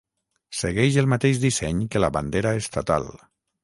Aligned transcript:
Segueix 0.61 0.97
el 1.03 1.11
mateix 1.13 1.43
disseny 1.45 1.87
que 1.93 2.05
la 2.05 2.13
bandera 2.19 2.59
estatal. 2.67 3.11